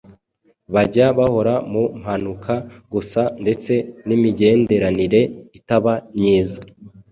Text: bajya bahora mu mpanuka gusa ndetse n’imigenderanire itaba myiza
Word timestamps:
bajya 0.73 1.07
bahora 1.17 1.53
mu 1.71 1.83
mpanuka 1.99 2.53
gusa 2.93 3.21
ndetse 3.41 3.73
n’imigenderanire 4.07 5.21
itaba 5.57 5.93
myiza 6.17 6.59